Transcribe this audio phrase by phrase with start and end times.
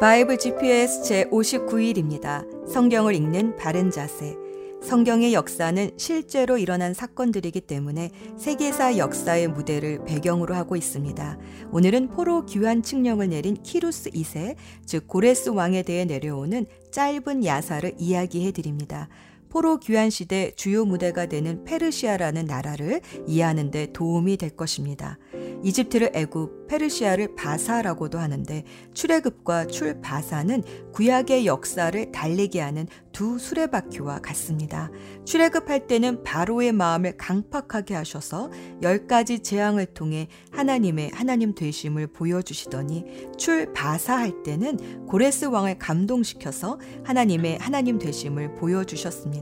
[0.00, 2.66] Bible GPS 제 59일입니다.
[2.66, 4.34] 성경을 읽는 바른 자세.
[4.82, 11.38] 성경의 역사는 실제로 일어난 사건들이기 때문에 세계사 역사의 무대를 배경으로 하고 있습니다.
[11.70, 18.52] 오늘은 포로 귀환 칙령을 내린 키루스 2세, 즉 고레스 왕에 대해 내려오는 짧은 야사를 이야기해
[18.52, 19.10] 드립니다.
[19.50, 25.18] 포로 귀환 시대 주요 무대가 되는 페르시아라는 나라를 이해하는 데 도움이 될 것입니다.
[25.62, 28.64] 이집트를 애굽, 페르시아를 바사라고도 하는데
[28.94, 34.90] 출애굽과 출바사는 구약의 역사를 달리게 하는 두 수레바퀴와 같습니다.
[35.24, 38.50] 출애굽할 때는 바로의 마음을 강팍하게 하셔서
[38.82, 43.04] 열 가지 재앙을 통해 하나님의 하나님 되심을 보여주시더니
[43.36, 49.39] 출바사할 때는 고레스 왕을 감동시켜서 하나님의 하나님 되심을 보여주셨습니다.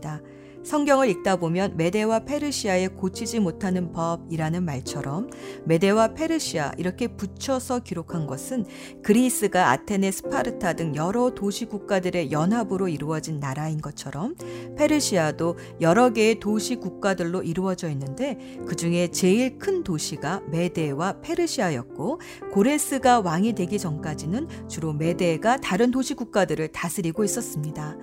[0.65, 5.31] 성경을 읽다 보면 메데와 페르시아의 고치지 못하는 법이라는 말처럼
[5.65, 8.67] 메데와 페르시아 이렇게 붙여서 기록한 것은
[9.03, 14.35] 그리스가 아테네, 스파르타 등 여러 도시 국가들의 연합으로 이루어진 나라인 것처럼
[14.77, 22.21] 페르시아도 여러 개의 도시 국가들로 이루어져 있는데 그 중에 제일 큰 도시가 메데와 페르시아였고
[22.53, 27.97] 고레스가 왕이 되기 전까지는 주로 메데가 다른 도시 국가들을 다스리고 있었습니다.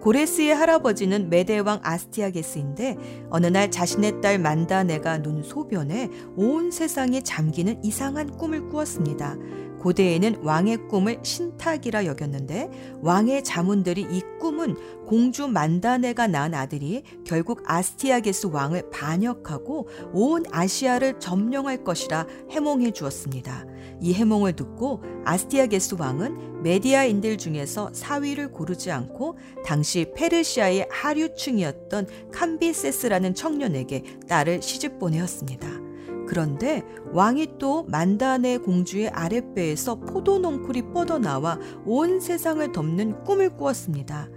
[0.00, 7.84] 고레스의 할아버지는 메데 왕 아스티아게스인데 어느 날 자신의 딸 만다네가 눈 소변에 온 세상이 잠기는
[7.84, 9.36] 이상한 꿈을 꾸었습니다.
[9.80, 18.48] 고대에는 왕의 꿈을 신탁이라 여겼는데 왕의 자문들이 이 꿈은 공주 만다네가 낳은 아들이 결국 아스티아게스
[18.48, 23.64] 왕을 반역하고 온 아시아를 점령할 것이라 해몽해 주었습니다.
[24.00, 34.04] 이 해몽을 듣고 아스티아게스 왕은 메디아인들 중에서 사위를 고르지 않고 당시 페르시아의 하류층이었던 캄비세스라는 청년에게
[34.28, 35.89] 딸을 시집 보내었습니다.
[36.30, 44.28] 그런데 왕이 또 만다네 공주의 아랫배에서 포도 농쿨이 뻗어나와 온 세상을 덮는 꿈을 꾸었습니다.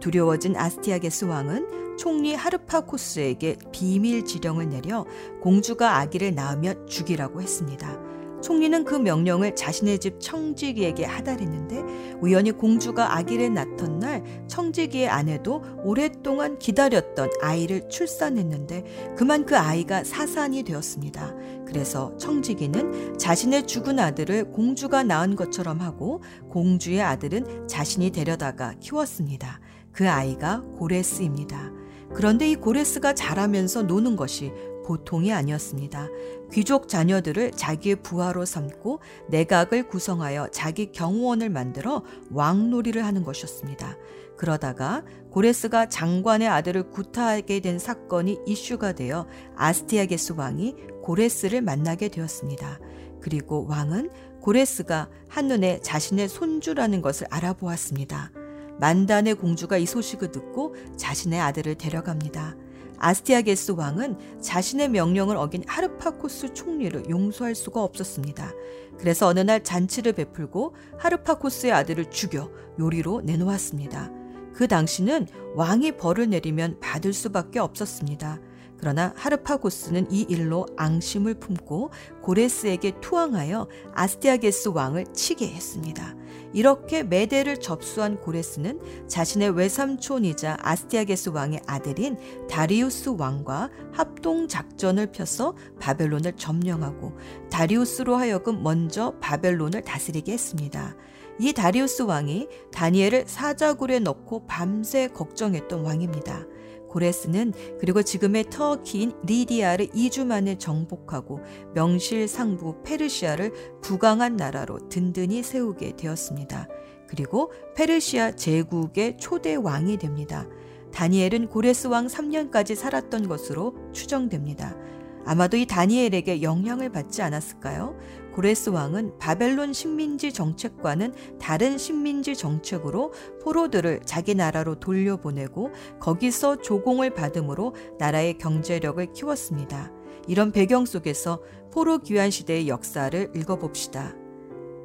[0.00, 5.04] 두려워진 아스티아게스 왕은 총리 하르파코스에게 비밀 지령을 내려
[5.42, 8.11] 공주가 아기를 낳으면 죽이라고 했습니다.
[8.42, 16.58] 총리는 그 명령을 자신의 집 청지기에게 하달했는데 우연히 공주가 아기를 낳던 날 청지기의 아내도 오랫동안
[16.58, 21.34] 기다렸던 아이를 출산했는데 그만 그 아이가 사산이 되었습니다.
[21.66, 29.60] 그래서 청지기는 자신의 죽은 아들을 공주가 낳은 것처럼 하고 공주의 아들은 자신이 데려다가 키웠습니다.
[29.92, 31.72] 그 아이가 고레스입니다.
[32.14, 34.52] 그런데 이 고레스가 자라면서 노는 것이
[34.84, 36.08] 보통이 아니었습니다.
[36.52, 43.96] 귀족 자녀들을 자기의 부하로 삼고 내각을 구성하여 자기 경호원을 만들어 왕놀이를 하는 것이었습니다.
[44.36, 49.26] 그러다가 고레스가 장관의 아들을 구타하게 된 사건이 이슈가 되어
[49.56, 52.78] 아스티아게스 왕이 고레스를 만나게 되었습니다.
[53.20, 58.32] 그리고 왕은 고레스가 한눈에 자신의 손주라는 것을 알아보았습니다.
[58.80, 62.56] 만단의 공주가 이 소식을 듣고 자신의 아들을 데려갑니다.
[62.98, 68.52] 아스티아게스 왕은 자신의 명령을 어긴 하르파코스 총리를 용서할 수가 없었습니다.
[68.98, 74.10] 그래서 어느 날 잔치를 베풀고 하르파코스의 아들을 죽여 요리로 내놓았습니다.
[74.54, 78.40] 그 당시는 왕이 벌을 내리면 받을 수밖에 없었습니다.
[78.82, 86.16] 그러나 하르파고스는 이 일로 앙심을 품고 고레스에게 투항하여 아스티아게스 왕을 치게 했습니다.
[86.52, 92.16] 이렇게 메대를 접수한 고레스는 자신의 외삼촌이자 아스티아게스 왕의 아들인
[92.50, 97.16] 다리우스 왕과 합동 작전을 펴서 바벨론을 점령하고
[97.52, 100.96] 다리우스로 하여금 먼저 바벨론을 다스리게 했습니다.
[101.38, 106.46] 이 다리우스 왕이 다니엘을 사자굴에 넣고 밤새 걱정했던 왕입니다.
[106.92, 111.40] 고레스는 그리고 지금의 터키인 리디아를 2주 만에 정복하고
[111.74, 116.68] 명실상부 페르시아를 부강한 나라로 든든히 세우게 되었습니다.
[117.08, 120.46] 그리고 페르시아 제국의 초대 왕이 됩니다.
[120.92, 124.76] 다니엘은 고레스 왕 3년까지 살았던 것으로 추정됩니다.
[125.24, 127.96] 아마도 이 다니엘에게 영향을 받지 않았을까요?
[128.34, 135.70] 고레스 왕은 바벨론 식민지 정책과는 다른 식민지 정책으로 포로들을 자기 나라로 돌려보내고
[136.00, 139.92] 거기서 조공을 받음으로 나라의 경제력을 키웠습니다.
[140.28, 141.42] 이런 배경 속에서
[141.72, 144.14] 포로 귀환 시대의 역사를 읽어봅시다.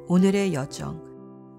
[0.08, 1.08] 오늘의 여정.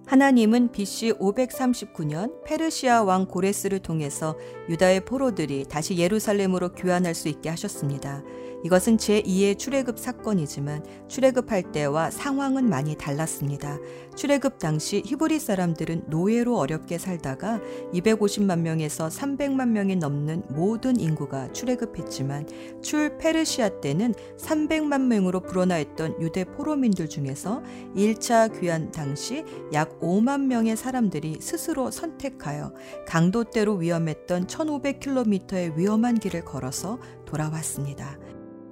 [0.10, 4.36] 하나님은 BC 539년 페르시아 왕 고레스를 통해서
[4.68, 8.24] 유다의 포로들이 다시 예루살렘으로 귀환할 수 있게 하셨습니다.
[8.64, 13.78] 이것은 제2의 출애굽 사건이지만 출애굽할 때와 상황은 많이 달랐습니다.
[14.16, 17.62] 출애굽 당시 히브리 사람들은 노예로 어렵게 살다가
[17.94, 22.48] 250만 명에서 300만 명이 넘는 모든 인구가 출애굽했지만
[22.82, 27.64] 출 페르시아 때는 300만 명으로 불어나 있던 유대 포로민들 중에서
[27.96, 32.74] 1차 귀환 당시 약 5만 명의 사람들이 스스로 선택하여
[33.08, 38.18] 강도대로 위험했던 1500km의 위험한 길을 걸어서 돌아왔습니다.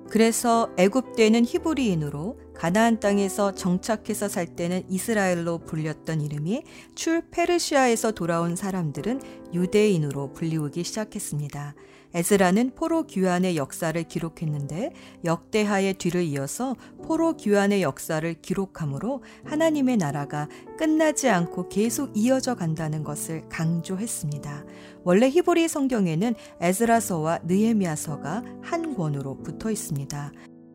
[0.09, 6.63] 그래서 애굽 때는 히브리인으로 가나안 땅에서 정착해서 살 때는 이스라엘로 불렸던 이름이
[6.95, 9.21] 출 페르시아에서 돌아온 사람들은
[9.53, 11.75] 유대인으로 불리우기 시작했습니다.
[12.13, 14.91] 에스라는 포로 귀환의 역사를 기록했는데
[15.25, 23.47] 역대하의 뒤를 이어서 포로 귀환의 역사를 기록함으로 하나님의 나라가 끝나지 않고 계속 이어져 간다는 것을
[23.49, 24.65] 강조했습니다.
[25.03, 30.31] 원래 히브리 성경에는 에스라서와 느헤미야서가 한 권으로 붙어 있습니다.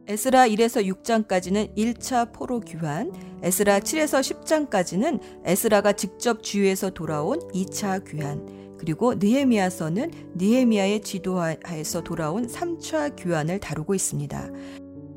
[0.08, 3.12] 에스라 1에서 6장까지는 1차 포로 귀환,
[3.42, 13.14] 에스라 7에서 10장까지는 에스라가 직접 주위에서 돌아온 2차 귀환, 그리고 느헤미야서는 느헤미야의 지도하에서 돌아온 3차
[13.14, 14.50] 귀환을 다루고 있습니다.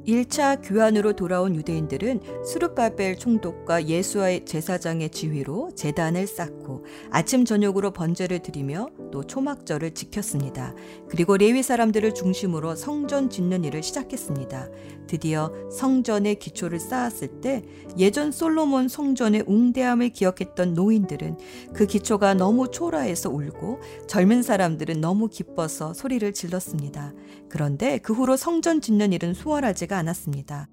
[0.08, 8.90] 1차 교환으로 돌아온 유대인들은 수르바벨 총독과 예수와의 제사장의 지휘로 재단을 쌓고 아침 저녁으로 번제를 드리며
[9.12, 10.76] 또 초막절을 지켰습니다.
[11.10, 14.70] 그리고 레위 사람들을 중심으로 성전 짓는 일을 시작했습니다.
[15.08, 17.64] 드디어 성전의 기초를 쌓았을 때
[17.98, 21.38] 예전 솔로몬 성전의 웅대함을 기억했던 노인들은
[21.74, 27.14] 그 기초가 너무 초라해서 울고 젊은 사람들은 너무 기뻐서 소리를 질렀습니다.
[27.56, 30.68] 그런데 그 후로 성전 짓는 일은 수월하지가 않았습니다.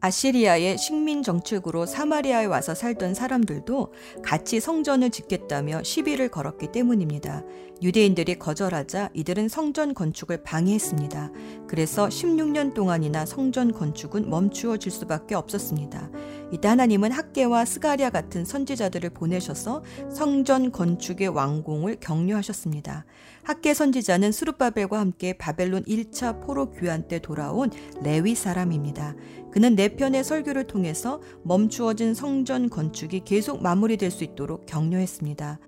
[0.00, 7.44] 아시리아의 식민 정책으로 사마리아에 와서 살던 사람들도 같이 성전을 짓겠다며 시비를 걸었기 때문입니다.
[7.80, 11.32] 유대인들이 거절하자 이들은 성전 건축을 방해했습니다.
[11.66, 16.10] 그래서 16년 동안이나 성전 건축은 멈추어질 수밖에 없었습니다.
[16.52, 23.04] 이때 하나님은 학계와 스가리아 같은 선지자들을 보내셔서 성전 건축의 완공을 격려하셨습니다.
[23.48, 27.70] 학계 선지자는 수르바벨과 함께 바벨론 1차 포로 귀환 때 돌아온
[28.02, 29.14] 레위 사람입니다.
[29.50, 35.60] 그는 네 편의 설교를 통해서 멈추어진 성전 건축이 계속 마무리될 수 있도록 격려했습니다.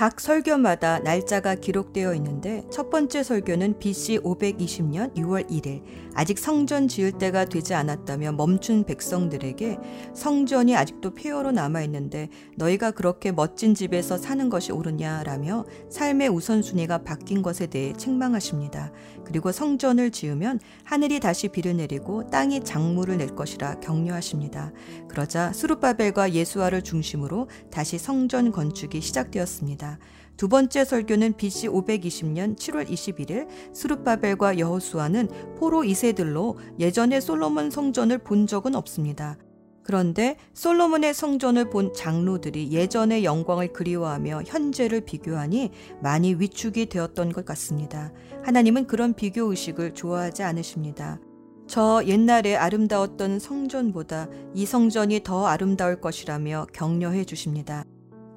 [0.00, 5.82] 각 설교마다 날짜가 기록되어 있는데 첫 번째 설교는 BC 520년 6월 1일
[6.14, 9.76] 아직 성전 지을 때가 되지 않았다며 멈춘 백성들에게
[10.14, 17.42] 성전이 아직도 폐허로 남아 있는데 너희가 그렇게 멋진 집에서 사는 것이 옳으냐라며 삶의 우선순위가 바뀐
[17.42, 18.92] 것에 대해 책망하십니다.
[19.26, 24.72] 그리고 성전을 지으면 하늘이 다시 비를 내리고 땅이 작물을 낼 것이라 격려하십니다.
[25.08, 29.89] 그러자 수르바벨과 예수아를 중심으로 다시 성전 건축이 시작되었습니다.
[30.36, 35.28] 두 번째 설교는 BC 520년 7월 21일 수르바벨과 여호수아는
[35.58, 39.36] 포로 2세들로 예전에 솔로몬 성전을 본 적은 없습니다.
[39.82, 48.12] 그런데 솔로몬의 성전을 본 장로들이 예전의 영광을 그리워하며 현재를 비교하니 많이 위축이 되었던 것 같습니다.
[48.44, 51.18] 하나님은 그런 비교 의식을 좋아하지 않으십니다.
[51.66, 57.84] 저 옛날에 아름다웠던 성전보다 이 성전이 더 아름다울 것이라며 격려해 주십니다.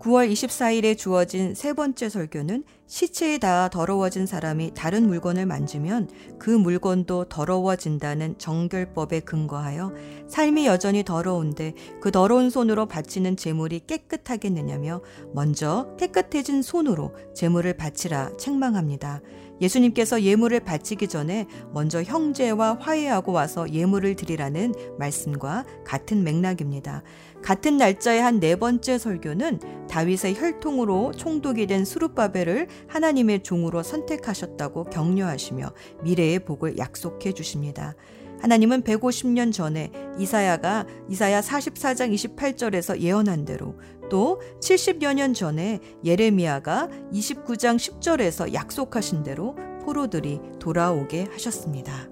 [0.03, 7.29] 9월 24일에 주어진 세 번째 설교는 시체에 닿아 더러워진 사람이 다른 물건을 만지면 그 물건도
[7.29, 9.93] 더러워진다는 정결법에 근거하여
[10.27, 15.01] 삶이 여전히 더러운데 그 더러운 손으로 바치는 재물이 깨끗하겠느냐며
[15.33, 19.21] 먼저 깨끗해진 손으로 재물을 바치라 책망합니다.
[19.61, 27.03] 예수님께서 예물을 바치기 전에 먼저 형제와 화해하고 와서 예물을 드리라는 말씀과 같은 맥락입니다.
[27.43, 35.71] 같은 날짜의 한 네 번째 설교는 다윗의 혈통으로 총독이 된 수르바벨을 하나님의 종으로 선택하셨다고 격려하시며
[36.03, 37.95] 미래의 복을 약속해 주십니다.
[38.41, 43.75] 하나님은 150년 전에 이사야가 이사야 44장 28절에서 예언한 대로
[44.09, 52.09] 또 70여 년 전에 예레미야가 29장 10절에서 약속하신 대로 포로들이 돌아오게 하셨습니다.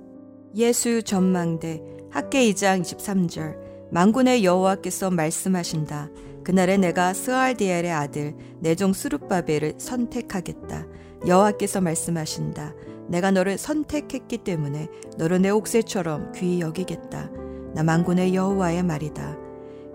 [0.56, 6.10] 예수 전망대 학계 2장 23절 망군의 여호와께서 말씀하신다.
[6.46, 10.88] 그날에 내가 스알디엘의 아들 내종 스룹바벨을 선택하겠다.
[11.28, 12.74] 여호와께서 말씀하신다.
[13.10, 17.30] 내가 너를 선택했기 때문에 너를 내 옥새처럼 귀히 여기겠다.
[17.76, 19.38] 나 망군의 여호와의 말이다.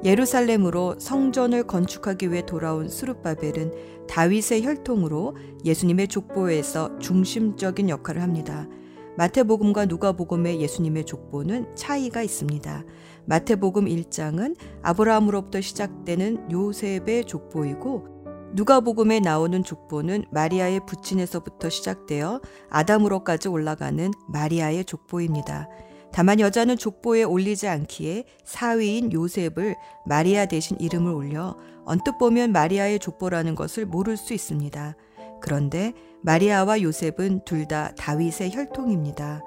[0.04, 8.68] 예루살렘으로 성전을 건축하기 위해 돌아온 수룹바벨은 다윗의 혈통으로 예수님의 족보에서 중심적인 역할을 합니다.
[9.16, 12.84] 마태복음과 누가복음의 예수님의 족보는 차이가 있습니다.
[13.26, 18.16] 마태복음 1장은 아브라함으로부터 시작되는 요셉의 족보이고
[18.54, 22.40] 누가복음에 나오는 족보는 마리아의 부친에서부터 시작되어
[22.70, 25.68] 아담으로까지 올라가는 마리아의 족보입니다.
[26.12, 29.74] 다만 여자는 족보에 올리지 않기에 사위인 요셉을
[30.06, 34.96] 마리아 대신 이름을 올려 언뜻 보면 마리아의 족보라는 것을 모를 수 있습니다.
[35.42, 35.92] 그런데
[36.22, 39.42] 마리아와 요셉은 둘 다 다윗의 혈통입니다.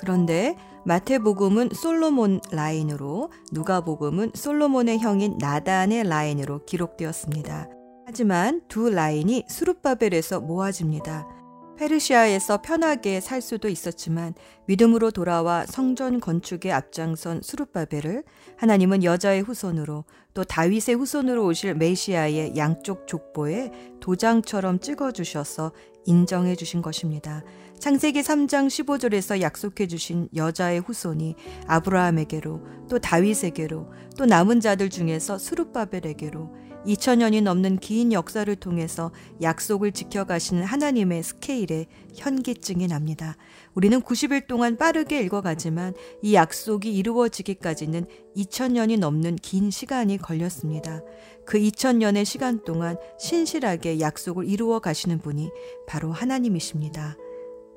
[0.00, 7.68] 그런데 마태복음은 솔로몬 라인으로 누가복음은 솔로몬의 형인 나단의 라인으로 기록되었습니다.
[8.06, 11.28] 하지만 두 라인이 수룹바벨에서 모아집니다.
[11.76, 14.32] 페르시아에서 편하게 살 수도 있었지만
[14.66, 18.24] 믿음으로 돌아와 성전 건축에 앞장선 수룹바벨을
[18.56, 25.72] 하나님은 여자의 후손으로 또 다윗의 후손으로 오실 메시아의 양쪽 족보에 도장처럼 찍어 주셔서
[26.06, 27.42] 인정해 주신 것입니다.
[27.80, 31.34] 창세기 3장 15절에서 약속해 주신 여자의 후손이
[31.66, 32.60] 아브라함에게로
[32.90, 41.22] 또 다윗에게로 또 남은 자들 중에서 수룹바벨에게로 2000년이 넘는 긴 역사를 통해서 약속을 지켜가시는 하나님의
[41.22, 43.38] 스케일에 현기증이 납니다.
[43.72, 48.04] 우리는 90일 동안 빠르게 읽어가지만 이 약속이 이루어지기까지는
[48.36, 51.00] 2000년이 넘는 긴 시간이 걸렸습니다.
[51.46, 55.50] 그 2000년의 시간 동안 신실하게 약속을 이루어 가시는 분이
[55.86, 57.16] 바로 하나님이십니다.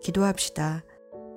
[0.03, 0.83] 기도합시다.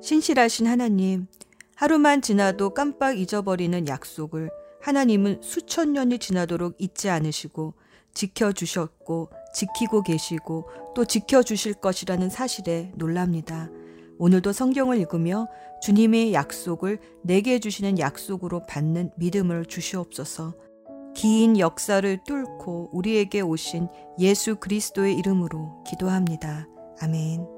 [0.02, 1.26] 신실하신 하나님,
[1.74, 7.74] 하루만 지나도 깜빡 잊어버리는 약속을 하나님은 수천 년이 지나도록 잊지 않으시고
[8.14, 13.70] 지켜주셨고 지키고 계시고 또 지켜주실 것이라는 사실에 놀랍니다.
[14.18, 15.48] 오늘도 성경을 읽으며
[15.82, 20.54] 주님의 약속을 내게 주시는 약속으로 받는 믿음을 주시옵소서.
[21.14, 26.66] 긴 역사를 뚫고 우리에게 오신 예수 그리스도의 이름으로 기도합니다.
[27.00, 27.55] 아멘.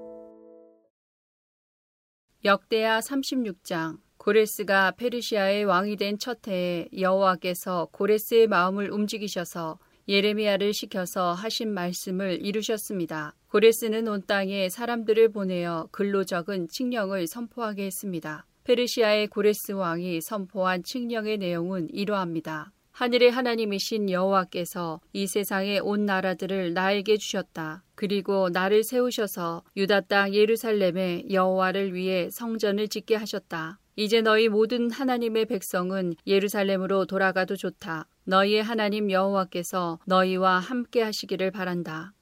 [2.45, 11.75] 역대하 36장 고레스가 페르시아의 왕이 된 첫 해에 여호와께서 고레스의 마음을 움직이셔서 예레미야를 시켜서 하신
[11.75, 13.35] 말씀을 이루셨습니다.
[13.49, 18.47] 고레스는 온 땅에 사람들을 보내어 글로 적은 칙령을 선포하게 했습니다.
[18.63, 22.73] 페르시아의 고레스 왕이 선포한 칙령의 내용은 이러합니다.
[22.99, 27.85] 하늘의 하나님이신 여호와께서 이 세상의 온 나라들을 나에게 주셨다.
[27.95, 33.79] 그리고 나를 세우셔서 유다 땅 예루살렘에 여호와를 위해 성전을 짓게 하셨다.
[33.95, 38.09] 이제 너희 모든 하나님의 백성은 예루살렘으로 돌아가도 좋다.
[38.25, 42.15] 너희의 하나님 여호와께서 너희와 함께 하시기를 바란다.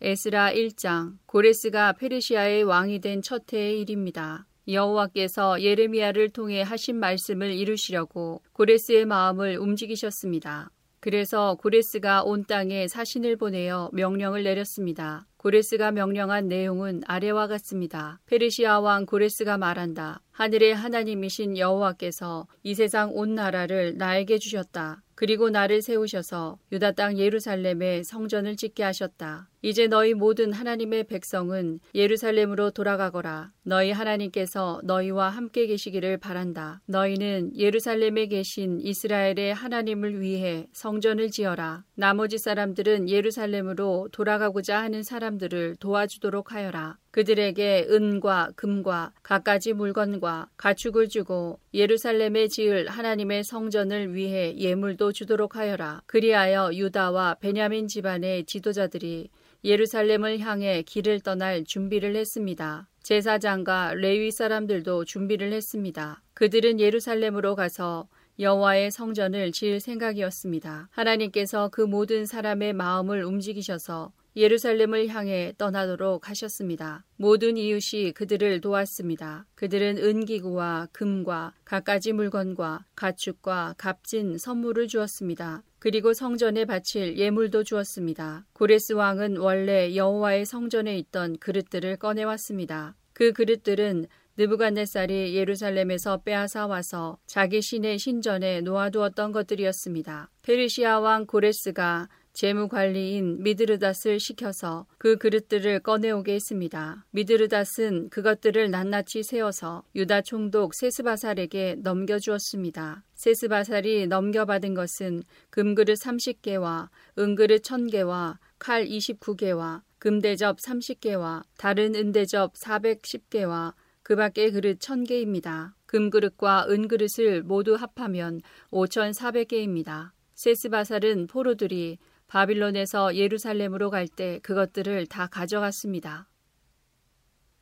[0.00, 4.46] 에스라 1장 고레스가 페르시아의 왕이 된 첫 해의 일입니다.
[4.72, 10.70] 여호와께서 예레미야를 통해 하신 말씀을 이루시려고 고레스의 마음을 움직이셨습니다.
[11.00, 15.26] 그래서 고레스가 온 땅에 사신을 보내어 명령을 내렸습니다.
[15.38, 18.20] 고레스가 명령한 내용은 아래와 같습니다.
[18.26, 20.20] 페르시아 왕 고레스가 말한다.
[20.40, 25.02] 하늘의 하나님이신 여호와께서 이 세상 온 나라를 나에게 주셨다.
[25.14, 29.50] 그리고 나를 세우셔서 유다 땅 예루살렘에 성전을 짓게 하셨다.
[29.60, 33.52] 이제 너희 모든 하나님의 백성은 예루살렘으로 돌아가거라.
[33.62, 36.80] 너희 하나님께서 너희와 함께 계시기를 바란다.
[36.86, 41.84] 너희는 예루살렘에 계신 이스라엘의 하나님을 위해 성전을 지어라.
[41.94, 46.96] 나머지 사람들은 예루살렘으로 돌아가고자 하는 사람들을 도와주도록 하여라.
[47.10, 56.02] 그들에게 은과 금과 갖가지 물건과 가축을 주고 예루살렘에 지을 하나님의 성전을 위해 예물도 주도록 하여라.
[56.06, 59.30] 그리하여 유다와 베냐민 집안의 지도자들이
[59.64, 62.88] 예루살렘을 향해 길을 떠날 준비를 했습니다.
[63.02, 66.22] 제사장과 레위 사람들도 준비를 했습니다.
[66.34, 70.88] 그들은 예루살렘으로 가서 여호와의 성전을 지을 생각이었습니다.
[70.90, 77.04] 하나님께서 그 모든 사람의 마음을 움직이셔서 예루살렘을 향해 떠나도록 하셨습니다.
[77.16, 79.46] 모든 이웃이 그들을 도왔습니다.
[79.54, 85.62] 그들은 은기구와 금과 갖가지 물건과 가축과 값진 선물을 주었습니다.
[85.78, 88.46] 그리고 성전에 바칠 예물도 주었습니다.
[88.52, 92.96] 고레스 왕은 원래 여호와의 성전에 있던 그릇들을 꺼내왔습니다.
[93.12, 94.06] 그 그릇들은
[94.36, 100.30] 느부갓네살이 예루살렘에서 빼앗아 와서 자기 신의 신전에 놓아두었던 것들이었습니다.
[100.42, 107.04] 페르시아 왕 고레스가 재무관리인 미드르닷을 시켜서 그 그릇들을 꺼내오게 했습니다.
[107.10, 113.04] 미드르닷은 그것들을 낱낱이 세워서 유다 총독 세스바살에게 넘겨주었습니다.
[113.14, 124.16] 세스바살이 넘겨받은 것은 금그릇 30개와 은그릇 1000개와 칼 29개와 금대접 30개와 다른 은대접 410개와 그
[124.16, 125.72] 밖의 그릇 1000개입니다.
[125.86, 130.12] 금그릇과 은그릇을 모두 합하면 5,400개입니다.
[130.34, 131.98] 세스바살은 포로들이
[132.30, 136.28] 바빌론에서 예루살렘으로 갈 때 그것들을 다 가져갔습니다.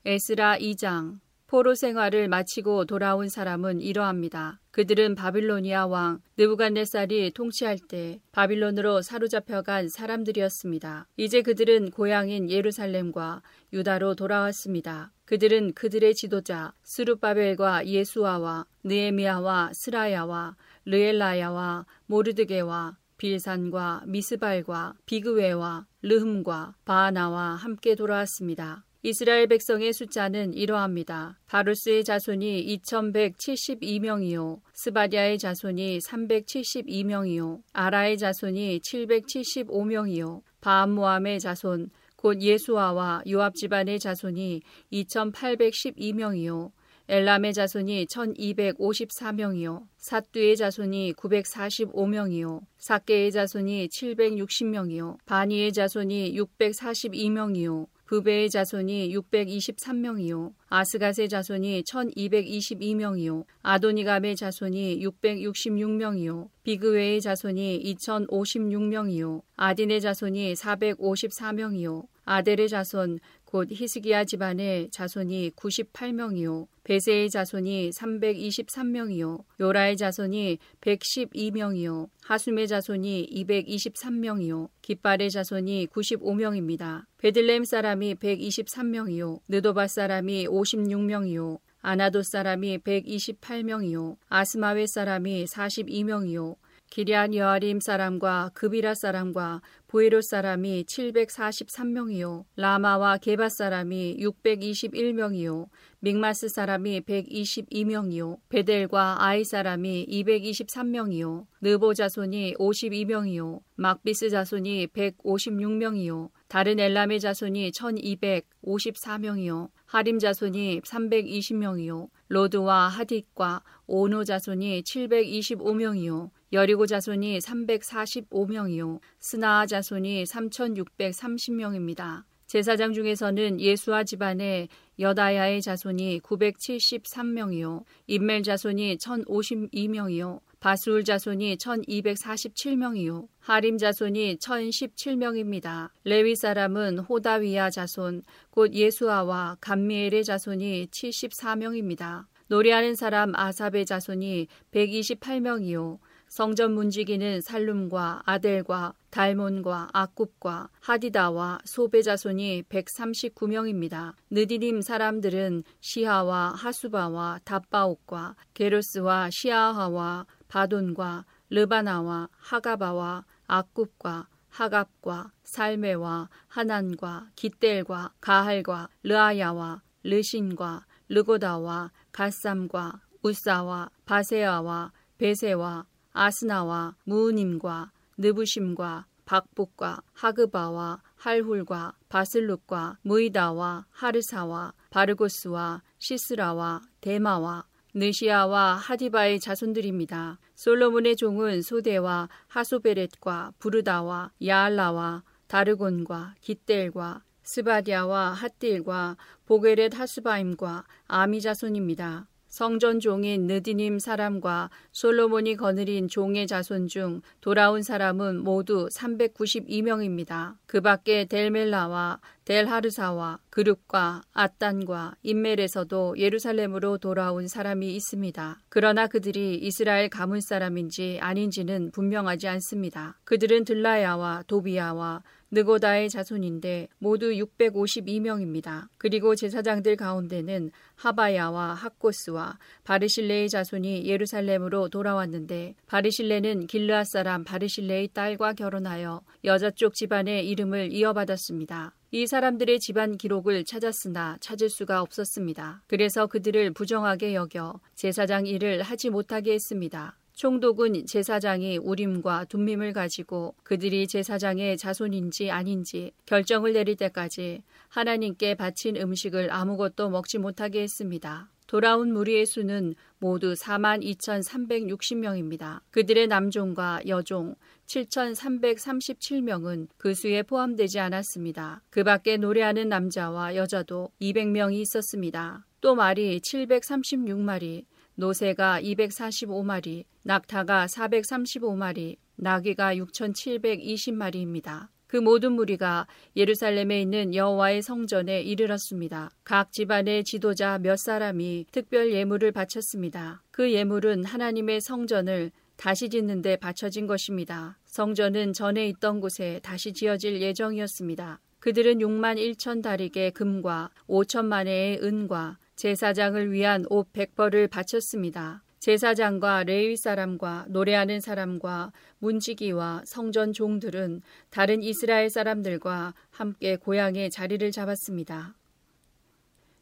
[0.05, 4.61] 에스라 2장 포로 생활을 마치고 돌아온 사람은 이러합니다.
[4.71, 11.07] 그들은 바빌로니아 왕 느부갓네살이 통치할 때 바빌론으로 사로잡혀간 사람들이었습니다.
[11.17, 13.41] 이제 그들은 고향인 예루살렘과
[13.73, 15.13] 유다로 돌아왔습니다.
[15.25, 27.95] 그들은 그들의 지도자 스룹바벨과 예수아와 느헤미야와 스라야와 르엘라야와 모르드개와 빌산과 미스발과 비그왜와 르훔과 바아나와 함께
[27.95, 28.85] 돌아왔습니다.
[29.03, 31.39] 이스라엘 백성의 숫자는 이러합니다.
[31.47, 34.61] 바로스의 자손이 2172명이요.
[34.75, 37.63] 스바댜의 자손이 372명이요.
[37.73, 40.43] 아라의 자손이 775명이요.
[40.61, 46.73] 바핫모압의 자손 곧 예수아와 요압 집안의 자손이 2812명이요.
[47.11, 49.83] 엘람의 자손이 1254명이요.
[49.97, 52.61] 사뚜의 자손이 945명이요.
[52.77, 55.17] 사케의 자손이 760명이요.
[55.25, 57.87] 바니의 자손이 642명이요.
[58.05, 60.53] 부베의 자손이 623명이요.
[60.69, 63.45] 아스갓의 자손이 1222명이요.
[63.63, 66.49] 아도니감의 자손이 666명이요.
[66.63, 69.43] 비그웨의 자손이 2056명이요.
[69.57, 72.07] 아딘의 자손이 454명이요.
[72.25, 73.19] 아델의 자손
[73.51, 76.67] 곧 히스기야 집안의 자손이 98명이요.
[76.85, 79.43] 베세의 자손이 323명이요.
[79.59, 82.11] 요라의 자손이 112명이요.
[82.25, 84.69] 하숨의 자손이 223명이요.
[84.83, 87.07] 깃발의 자손이 95명입니다.
[87.17, 89.41] 베들렘 사람이 123명이요.
[89.49, 91.59] 느도바 사람이 56명이요.
[91.81, 94.17] 아나도 사람이 128명이요.
[94.29, 96.57] 아스마웨 사람이 42명이요.
[96.91, 102.45] 기리안 여아림 사람과 그비라 사람과 보이로 사람이 743명이요.
[102.57, 105.69] 라마와 게바 사람이 621명이요.
[106.01, 108.39] 믹마스 사람이 122명이요.
[108.51, 111.47] 베델과 아이 사람이 223명이요.
[111.63, 113.61] 느보 자손이 52명이요.
[113.77, 116.29] 막비스 자손이 156명이요.
[116.49, 119.71] 다른 엘람의 자손이 1254명이요.
[119.87, 122.11] 하림 자손이 320명이요.
[122.29, 126.29] 로드와 하딕과 오노 자손이 725명이요.
[126.53, 129.01] 여리고 자손이 345명이요.
[129.19, 132.25] 스나아 자손이 3630명입니다.
[132.47, 137.85] 제사장 중에서는 예수아 집안의 여다야의 자손이 973명이요.
[138.07, 140.41] 인멜 자손이 1052명이요.
[140.59, 143.29] 바수울 자손이 1247명이요.
[143.41, 145.91] 하림 자손이 1017명입니다.
[146.05, 152.25] 레위 사람은 호다위야 자손, 곧 예수아와 감미엘의 자손이 74명입니다.
[152.49, 155.99] 노래하는 사람 아삽의 자손이 128명이요.
[156.29, 164.15] 성전 문지기는 살룸과 아델과 달몬과 아굽과 하디다와 소베 자손이 139명입니다.
[164.31, 178.13] 느디님 사람들은 시하와 하수바와 답바옥과 게르스와 시아하와 바돈과 르바나와 하가바와 아굽과 하갑과 살메와 하난과 기델과
[178.21, 185.87] 가할과 르아야와 르신과 르고다와 갓삼과 우사와 바세아와 베세와
[186.19, 200.41] 아스나와 무우님과 느부심과 박복과 하그바와 할훌과 바슬룩과 무이다와 하르사와 바르고스와 시스라와 데마와 느시야와 하디바의 자손들입니다.
[200.57, 212.27] 솔로몬의 종은 소대와 하소베렛과 브루다와 야알라와 다르곤과 깃델과 스바댜와 핫딜과 보게렛 하스바임과 아미 자손입니다.
[212.49, 220.57] 성전 종인 느디님 사람과 솔로몬이 거느린 종의 자손 중 돌아온 사람은 모두 392명입니다.
[220.67, 228.59] 그 밖에 델멜라와 델하르사와 그룹과 앗단과 임멜에서도 예루살렘으로 돌아온 사람이 있습니다.
[228.71, 233.19] 그러나 그들이 이스라엘 가문 사람인지 아닌지는 분명하지 않습니다.
[233.25, 238.89] 그들은 들라야와 도비야와 느고다의 자손인데 모두 652명입니다.
[238.99, 249.23] 그리고 제사장들 가운데는 하바야와 학고스와 바르실레의 자손이 예루살렘으로 돌아왔는데 바르실레는 길르앗 사람 바르실레의 딸과 결혼하여
[249.45, 251.95] 여자 쪽 집안의 이름을 이어받았습니다.
[252.11, 255.83] 이 사람들의 집안 기록을 찾았으나 찾을 수가 없었습니다.
[255.87, 260.18] 그래서 그들을 부정하게 여겨 제사장 일을 하지 못하게 했습니다.
[260.39, 269.51] 총독은 제사장이 우림과 둠밈을 가지고 그들이 제사장의 자손인지 아닌지 결정을 내릴 때까지 하나님께 바친 음식을
[269.51, 271.51] 아무것도 먹지 못하게 했습니다.
[271.67, 275.81] 돌아온 무리의 수는 모두 4만 2,360명입니다.
[275.91, 281.83] 그들의 남종과 여종 7,337명은 그 수에 포함되지 않았습니다.
[281.91, 285.67] 그 밖에 노래하는 남자와 여자도 200명이 있었습니다.
[285.81, 287.87] 또 말이 736마리,
[288.19, 294.89] 노새가 245마리, 낙타가 435마리, 나귀가 6,720마리입니다.
[295.07, 299.31] 그 모든 무리가 예루살렘에 있는 여호와의 성전에 이르렀습니다.
[299.45, 303.45] 각 집안의 지도자 몇 사람이 특별 예물을 바쳤습니다.
[303.53, 307.79] 그 예물은 하나님의 성전을 다시 짓는 데 바쳐진 것입니다.
[307.85, 311.41] 성전은 전에 있던 곳에 다시 지어질 예정이었습니다.
[311.61, 318.65] 그들은 6만 1천 다릭의 금과 5천만의 은과 제사장을 위한 옷 100벌을 바쳤습니다.
[318.81, 328.57] 제사장과 레위 사람과 노래하는 사람과 문지기와 성전 종들은 다른 이스라엘 사람들과 함께 고향에 자리를 잡았습니다.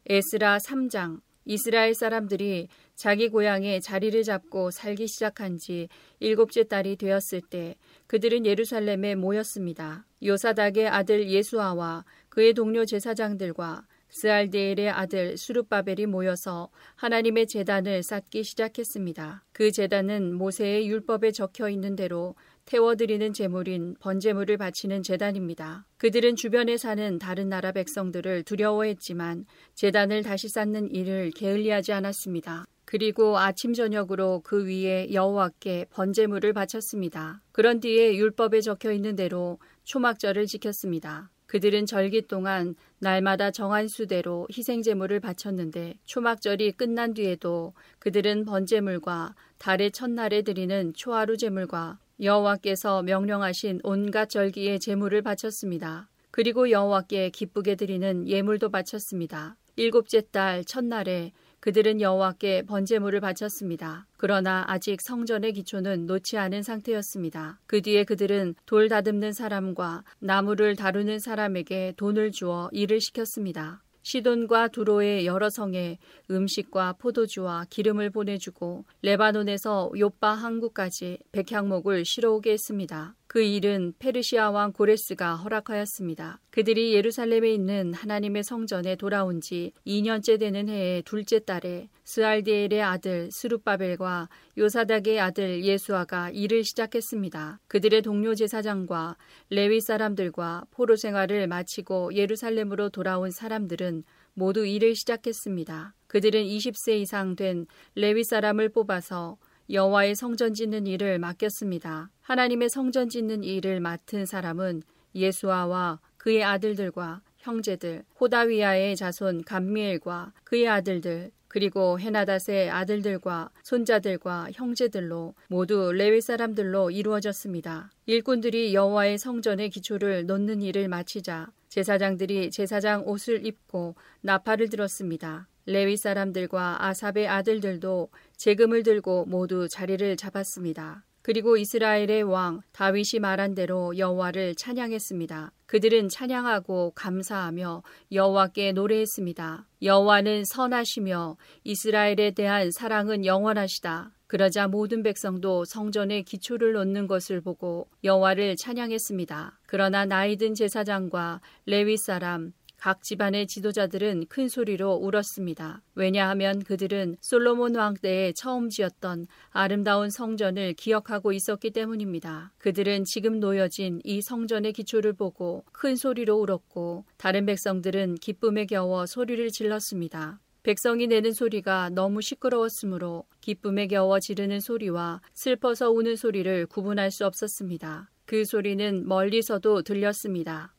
[0.04, 5.88] 에스라 3장 이스라엘 사람들이 자기 고향에 자리를 잡고 살기 시작한 지
[6.20, 7.74] 일곱째 달이 되었을 때
[8.06, 10.04] 그들은 예루살렘에 모였습니다.
[10.22, 19.44] 요사닥의 아들 예수아와 그의 동료 제사장들과 스알데엘의 아들 수르바벨이 모여서 하나님의 재단을 쌓기 시작했습니다.
[19.52, 25.86] 그 재단은 모세의 율법에 적혀 있는 대로 태워드리는 제물인 번제물을 바치는 재단입니다.
[25.98, 32.64] 그들은 주변에 사는 다른 나라 백성들을 두려워했지만 재단을 다시 쌓는 일을 게을리하지 않았습니다.
[32.86, 37.42] 그리고 아침 저녁으로 그 위에 여호와께 번제물을 바쳤습니다.
[37.52, 41.30] 그런 뒤에 율법에 적혀 있는 대로 초막절을 지켰습니다.
[41.46, 50.42] 그들은 절기 동안 날마다 정한 수대로 희생제물을 바쳤는데 초막절이 끝난 뒤에도 그들은 번제물과 달의 첫날에
[50.42, 56.08] 드리는 초하루 제물과 여호와께서 명령하신 온갖 절기의 제물을 바쳤습니다.
[56.30, 59.56] 그리고 여호와께 기쁘게 드리는 예물도 바쳤습니다.
[59.76, 61.32] 일곱째 달 첫날에
[61.66, 64.06] 그들은 여호와께 번제물을 바쳤습니다.
[64.18, 67.58] 그러나 아직 성전의 기초는 놓지 않은 상태였습니다.
[67.66, 73.82] 그 뒤에 그들은 돌 다듬는 사람과 나무를 다루는 사람에게 돈을 주어 일을 시켰습니다.
[74.06, 75.98] 시돈과 두로의 여러 성에
[76.30, 83.16] 음식과 포도주와 기름을 보내주고 레바논에서 요빠 항구까지 백향목을 실어오게 했습니다.
[83.26, 86.40] 그 일은 페르시아 왕 고레스가 허락하였습니다.
[86.50, 94.28] 그들이 예루살렘에 있는 하나님의 성전에 돌아온 지 2년째 되는 해의 둘째 달에 스알디엘의 아들 스룹바벨과
[94.56, 97.60] 요사닥의 아들 예수아가 일을 시작했습니다.
[97.66, 99.16] 그들의 동료 제사장과
[99.50, 103.95] 레위 사람들과 포로 생활을 마치고 예루살렘으로 돌아온 사람들은
[104.34, 105.94] 모두 일을 시작했습니다.
[106.06, 109.38] 그들은 20세 이상 된 레위 사람을 뽑아서
[109.70, 112.10] 여호와의 성전 짓는 일을 맡겼습니다.
[112.20, 114.82] 하나님의 성전 짓는 일을 맡은 사람은
[115.14, 125.90] 예수아와 그의 아들들과 형제들, 호다위아의 자손 감미엘과 그의 아들들, 그리고 헤나닷의 아들들과 손자들과 형제들로 모두
[125.90, 127.90] 레위 사람들로 이루어졌습니다.
[128.04, 135.48] 일꾼들이 여호와의 성전의 기초를 놓는 일을 마치자 제사장들이 제사장 옷을 입고 나팔을 들었습니다.
[135.64, 141.06] 레위 사람들과 아삽의 아들들도 재금을 들고 모두 자리를 잡았습니다.
[141.26, 145.50] 그리고 이스라엘의 왕 다윗이 말한 대로 여호와를 찬양했습니다.
[145.66, 149.66] 그들은 찬양하고 감사하며 여호와께 노래했습니다.
[149.82, 154.12] 여호와는 선하시며 이스라엘에 대한 사랑은 영원하시다.
[154.28, 159.58] 그러자 모든 백성도 성전의 기초를 놓는 것을 보고 여호와를 찬양했습니다.
[159.66, 165.82] 그러나 나이든 제사장과 레위 사람 각 집안의 지도자들은 큰 소리로 울었습니다.
[165.94, 172.52] 왜냐하면 그들은 솔로몬 왕 때에 처음 지었던 아름다운 성전을 기억하고 있었기 때문입니다.
[172.58, 179.50] 그들은 지금 놓여진 이 성전의 기초를 보고 큰 소리로 울었고 다른 백성들은 기쁨에 겨워 소리를
[179.50, 180.40] 질렀습니다.
[180.62, 188.10] 백성이 내는 소리가 너무 시끄러웠으므로 기쁨에 겨워 지르는 소리와 슬퍼서 우는 소리를 구분할 수 없었습니다.
[188.24, 190.75] 그 소리는 멀리서도 들렸습니다.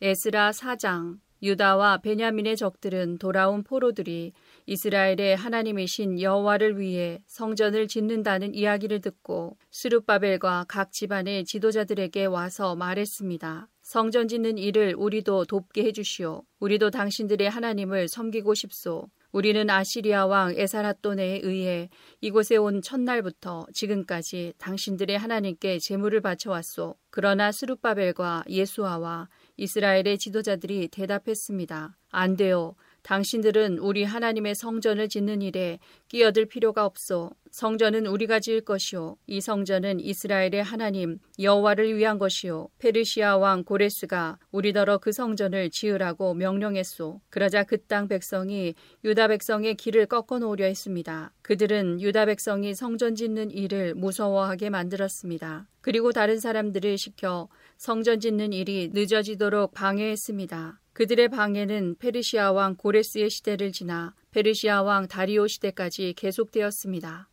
[0.00, 4.32] 에스라 4장 유다와 베냐민의 적들은 돌아온 포로들이
[4.66, 13.68] 이스라엘의 하나님이신 여호와를 위해 성전을 짓는다는 이야기를 듣고 스룹바벨과 각 집안의 지도자들에게 와서 말했습니다.
[13.82, 16.42] 성전 짓는 일을 우리도 돕게 해주시오.
[16.60, 19.08] 우리도 당신들의 하나님을 섬기고 싶소.
[19.30, 26.96] 우리는 아시리아 왕 에사라돈에 의해 이곳에 온 첫날부터 지금까지 당신들의 하나님께 제물을 바쳐왔소.
[27.10, 31.96] 그러나 스룹바벨과 예수아와 이스라엘의 지도자들이 대답했습니다.
[32.10, 32.74] 안 돼요.
[33.02, 37.30] 당신들은 우리 하나님의 성전을 짓는 일에 끼어들 필요가 없소.
[37.50, 39.16] 성전은 우리가 지을 것이요.
[39.26, 42.68] 이 성전은 이스라엘의 하나님 여호와를 위한 것이요.
[42.78, 47.20] 페르시아 왕 고레스가 우리더러 그 성전을 지으라고 명령했소.
[47.30, 51.32] 그러자 그 땅 백성이 유다 백성의 길을 꺾어 놓으려 했습니다.
[51.40, 55.66] 그들은 유다 백성이 성전 짓는 일을 무서워하게 만들었습니다.
[55.80, 60.80] 그리고 다른 사람들을 시켜 성전 짓는 일이 늦어지도록 방해했습니다.
[60.94, 67.28] 그들의 방해는 페르시아 왕 고레스의 시대를 지나 페르시아 왕 다리오 시대까지 계속되었습니다.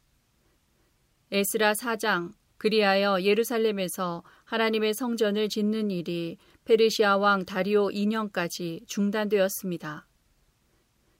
[1.31, 10.07] 에스라 4장 그리하여 예루살렘에서 하나님의 성전을 짓는 일이 페르시아 왕 다리오 2년까지 중단되었습니다.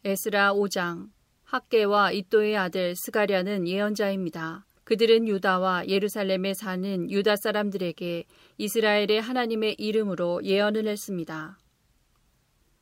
[0.03, 1.09] 에스라 5장
[1.45, 4.67] 학계와 이또의 아들 스가랴는 예언자입니다.
[4.85, 8.23] 그들은 유다와 예루살렘에 사는 유다 사람들에게
[8.57, 11.57] 이스라엘의 하나님의 이름으로 예언을 했습니다.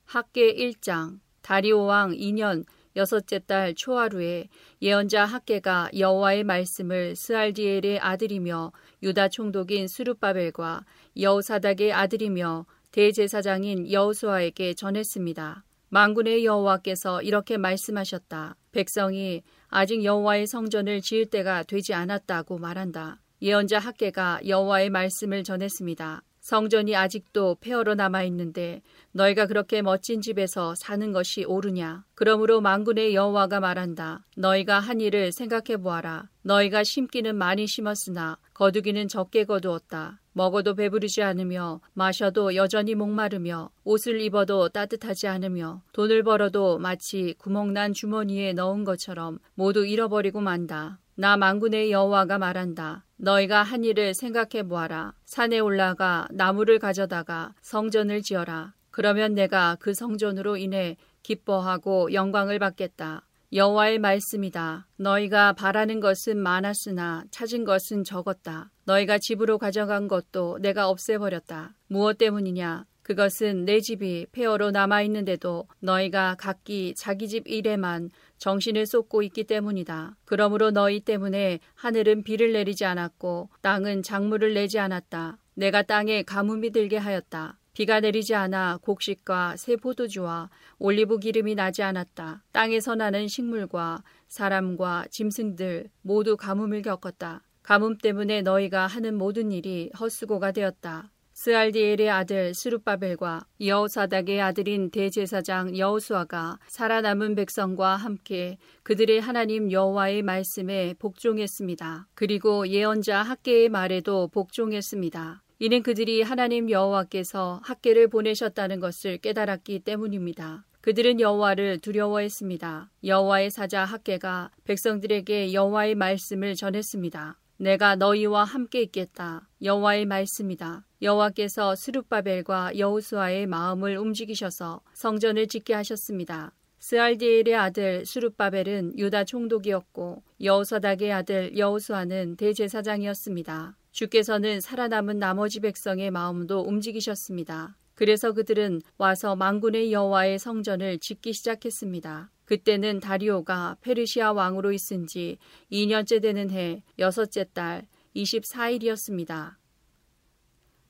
[0.06, 4.50] 학계 1장 다리오 왕 2년 여섯째 달 초하루에
[4.82, 10.86] 예언자 학계가 여호와의 말씀을 스알디엘의 아들이며 유다 총독인 수르바벨과
[11.20, 15.64] 여우사닥의 아들이며 대제사장인 여우수아에게 전했습니다.
[15.90, 18.56] 망군의 여호와께서 이렇게 말씀하셨다.
[18.72, 19.44] 백성이
[19.76, 23.20] 아직 여호와의 성전을 지을 때가 되지 않았다고 말한다.
[23.42, 26.22] 예언자 학계가 여호와의 말씀을 전했습니다.
[26.44, 28.82] 성전이 아직도 폐허로 남아 있는데
[29.14, 32.04] 너희가 그렇게 멋진 집에서 사는 것이 옳으냐?
[32.16, 34.26] 그러므로 만군의 여호와가 말한다.
[34.36, 36.28] 너희가 한 일을 생각해 보아라.
[36.42, 40.20] 너희가 심기는 많이 심었으나 거두기는 적게 거두었다.
[40.34, 48.52] 먹어도 배부르지 않으며 마셔도 여전히 목마르며 옷을 입어도 따뜻하지 않으며 돈을 벌어도 마치 구멍난 주머니에
[48.52, 51.00] 넣은 것처럼 모두 잃어버리고 만다.
[51.16, 53.06] 나 만군의 여호와가 말한다.
[53.24, 55.14] 너희가 한 일을 생각해 보아라.
[55.24, 58.74] 산에 올라가 나무를 가져다가 성전을 지어라.
[58.92, 63.26] 그러면 내가 그 성전으로 인해 기뻐하고 영광을 받겠다.
[63.54, 64.88] 여호와의 말씀이다.
[64.98, 68.72] 너희가 바라는 것은 많았으나 찾은 것은 적었다.
[68.84, 71.76] 너희가 집으로 가져간 것도 내가 없애버렸다.
[71.88, 72.84] 무엇 때문이냐?
[73.04, 80.16] 그것은 내 집이 폐허로 남아 있는데도 너희가 각기 자기 집 일에만 정신을 쏟고 있기 때문이다.
[80.26, 85.38] 그러므로 너희 때문에 하늘은 비를 내리지 않았고 땅은 작물을 내지 않았다.
[85.56, 87.60] 내가 땅에 가뭄이 들게 하였다.
[87.74, 92.44] 비가 내리지 않아 곡식과 새 포도주와 올리브 기름이 나지 않았다.
[92.52, 97.42] 땅에서 나는 식물과 사람과 짐승들 모두 가뭄을 겪었다.
[97.64, 101.10] 가뭄 때문에 너희가 하는 모든 일이 헛수고가 되었다.
[101.44, 112.08] 스알디엘의 아들 스룹바벨과 여호사닥의 아들인 대제사장 여호수아가 살아남은 백성과 함께 그들의 하나님 여호와의 말씀에 복종했습니다.
[112.16, 115.44] 그리고 예언자 학계의 말에도 복종했습니다.
[115.60, 120.64] 이는 그들이 하나님 여호와께서 학계를 보내셨다는 것을 깨달았기 때문입니다.
[120.80, 122.90] 그들은 여호와를 두려워했습니다.
[123.04, 127.38] 여호와의 사자 학계가 백성들에게 여호와의 말씀을 전했습니다.
[127.64, 129.48] 내가 너희와 함께 있겠다.
[129.62, 130.86] 여호와의 말씀이다.
[131.02, 136.52] 여호와께서 스룹바벨과 여호수아의 마음을 움직이셔서 성전을 짓게 하셨습니다.
[136.80, 143.78] 스알디엘의 아들 수룹바벨은 유다 총독이었고 여호사닥의 아들 여호수아는 대제사장이었습니다.
[143.92, 147.78] 주께서는 살아남은 나머지 백성의 마음도 움직이셨습니다.
[147.96, 152.32] 그래서 그들은 와서 망군의 여호와의 성전을 짓기 시작했습니다.
[152.46, 155.38] 그때는 다리오가 페르시아 왕으로 있은 지
[155.72, 159.56] 2년째 되는 해 여섯째 달 24일이었습니다.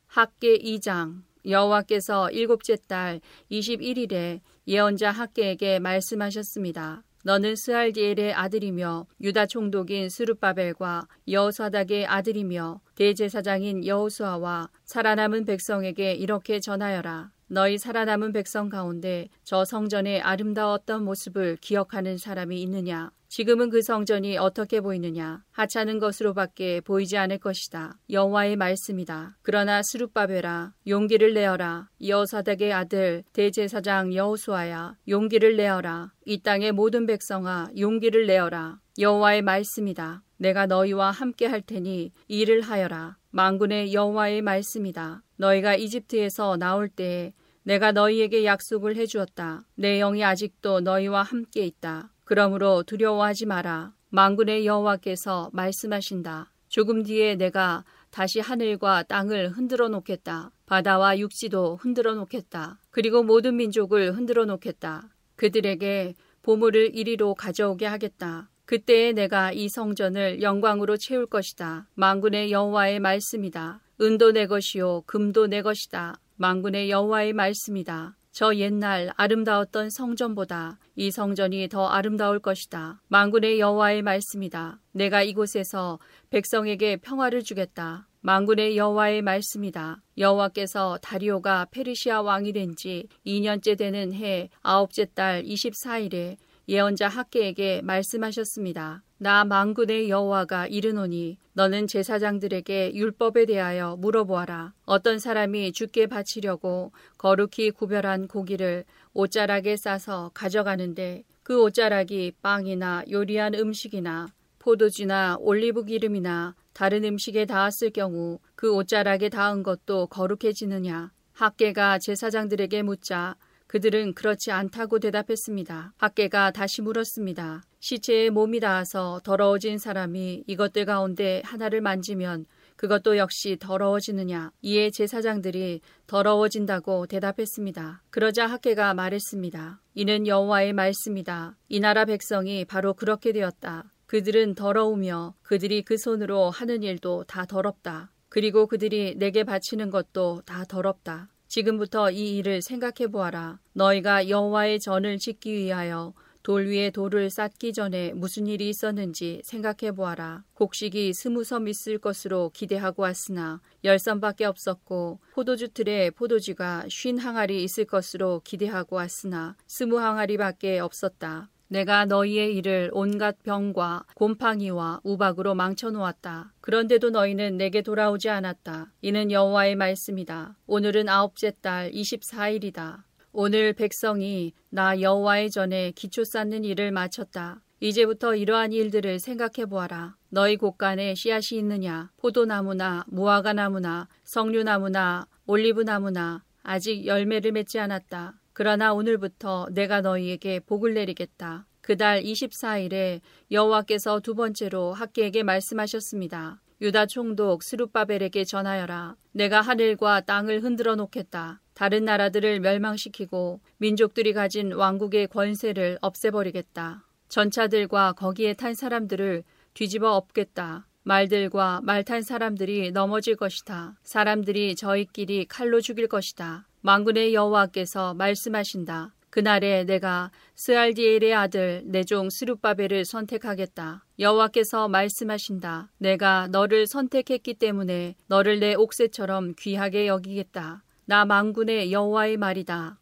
[0.07, 3.19] 학계 2장 여호와께서 일곱째 달
[3.51, 7.03] 21일에 예언자 학계에게 말씀하셨습니다.
[7.25, 17.31] 너는 스알디엘의 아들이며 유다 총독인 스룹바벨과 여호사닥의 아들이며 대제사장인 여호수아와 살아남은 백성에게 이렇게 전하여라.
[17.47, 23.11] 너희 살아남은 백성 가운데 저 성전의 아름다웠던 모습을 기억하는 사람이 있느냐?
[23.33, 25.43] 지금은 그 성전이 어떻게 보이느냐?
[25.53, 27.97] 하찮은 것으로밖에 보이지 않을 것이다.
[28.11, 29.39] 여호와의 말씀이다.
[29.41, 31.89] 그러나 스룹바벨아 용기를 내어라.
[32.05, 36.11] 여사닥의 아들 대제사장 여호수아야 용기를 내어라.
[36.25, 38.79] 이 땅의 모든 백성아 용기를 내어라.
[38.99, 40.21] 여호와의 말씀이다.
[40.37, 43.17] 내가 너희와 함께 할 테니 일을 하여라.
[43.31, 45.23] 망군의 여호와의 말씀이다.
[45.37, 49.65] 너희가 이집트에서 나올 때에 내가 너희에게 약속을 해주었다.
[49.73, 52.12] 내 영이 아직도 너희와 함께 있다.
[52.23, 53.93] 그러므로 두려워하지 마라.
[54.09, 56.51] 망군의 여호와께서 말씀하신다.
[56.69, 60.51] 조금 뒤에 내가 다시 하늘과 땅을 흔들어 놓겠다.
[60.65, 62.79] 바다와 육지도 흔들어 놓겠다.
[62.91, 65.09] 그리고 모든 민족을 흔들어 놓겠다.
[65.35, 68.49] 그들에게 보물을 이리로 가져오게 하겠다.
[68.65, 71.87] 그때에 내가 이 성전을 영광으로 채울 것이다.
[71.95, 73.81] 망군의 여호와의 말씀이다.
[74.01, 76.15] 은도 내 것이요 금도 내 것이다.
[76.37, 78.15] 망군의 여호와의 말씀이다.
[78.33, 82.99] 저 옛날 아름다웠던 성전보다 이 성전이 더 아름다울 것이다.
[83.07, 84.79] 망군의 여호와의 말씀이다.
[84.91, 85.99] 내가 이곳에서
[86.31, 88.07] 백성에게 평화를 주겠다.
[88.21, 90.01] 망군의 여호와의 말씀이다.
[90.17, 99.03] 여호와께서 다리오가 페르시아 왕이 된 지 2년째 되는 해 아홉째 달 24일에 예언자 학계에게 말씀하셨습니다.
[99.17, 104.73] 나 망군의 여호와가 이르노니 너는 제사장들에게 율법에 대하여 물어보아라.
[104.85, 114.27] 어떤 사람이 죽게 바치려고 거룩히 구별한 고기를 옷자락에 싸서 가져가는데 그 옷자락이 빵이나 요리한 음식이나
[114.59, 121.11] 포도주나 올리브 기름이나 다른 음식에 닿았을 경우 그 옷자락에 닿은 것도 거룩해지느냐?
[121.33, 123.35] 학계가 제사장들에게 묻자
[123.73, 125.95] 그들은 그렇지 않다고 대답했습니다.
[125.97, 127.63] 학계가 다시 물었습니다.
[127.79, 134.51] 시체에 몸이 닿아서 더러워진 사람이 이것들 가운데 하나를 만지면 그것도 역시 더러워지느냐?
[134.61, 138.03] 이에 제사장들이 더러워진다고 대답했습니다.
[138.11, 139.81] 그러자 학계가 말했습니다.
[139.95, 141.57] 이는 여호와의 말씀이다.
[141.69, 143.91] 이 나라 백성이 바로 그렇게 되었다.
[144.05, 148.11] 그들은 더러우며 그들이 그 손으로 하는 일도 다 더럽다.
[148.29, 151.29] 그리고 그들이 내게 바치는 것도 다 더럽다.
[151.53, 153.59] 지금부터 이 일을 생각해 보아라.
[153.73, 160.45] 너희가 여호와의 전을 짓기 위하여 돌 위에 돌을 쌓기 전에 무슨 일이 있었는지 생각해 보아라.
[160.55, 167.63] 곡식이 스무 섬 있을 것으로 기대하고 왔으나 열 섬밖에 없었고 포도주 틀에 포도주가 쉰 항아리
[167.63, 171.51] 있을 것으로 기대하고 왔으나 스무 항아리밖에 없었다.
[171.73, 176.53] 내가 너희의 일을 온갖 병과 곰팡이와 우박으로 망쳐놓았다.
[176.61, 178.91] 그런데도 너희는 내게 돌아오지 않았다.
[179.01, 180.55] 이는 여호와의 말씀이다.
[180.67, 183.01] 오늘은 아홉째 달 24일이다.
[183.31, 187.63] 오늘 백성이 나 여호와의 전에 기초 쌓는 일을 마쳤다.
[187.79, 190.15] 이제부터 이러한 일들을 생각해 보아라.
[190.29, 192.11] 너희 곳간에 씨앗이 있느냐?
[192.17, 198.35] 포도나무나 무화과나무나 석류나무나 올리브나무나 아직 열매를 맺지 않았다.
[198.53, 201.65] 그러나 오늘부터 내가 너희에게 복을 내리겠다.
[201.81, 203.19] 그달 24일에
[203.51, 206.61] 여호와께서 두 번째로 학계에게 말씀하셨습니다.
[206.81, 209.15] 유다 총독 스룹바벨에게 전하여라.
[209.31, 211.61] 내가 하늘과 땅을 흔들어 놓겠다.
[211.73, 217.05] 다른 나라들을 멸망시키고 민족들이 가진 왕국의 권세를 없애버리겠다.
[217.29, 220.87] 전차들과 거기에 탄 사람들을 뒤집어 엎겠다.
[221.03, 223.95] 말들과 말 탄 사람들이 넘어질 것이다.
[224.03, 226.67] 사람들이 저희끼리 칼로 죽일 것이다.
[226.85, 229.13] 망군의 여호와께서 말씀하신다.
[229.29, 234.03] 그날에 내가 스알디엘의 아들 내종 스룹바벨을 선택하겠다.
[234.19, 235.91] 여호와께서 말씀하신다.
[235.97, 240.83] 내가 너를 선택했기 때문에 너를 내 옥새처럼 귀하게 여기겠다.
[241.05, 242.99] 나 망군의 여호와의 말이다.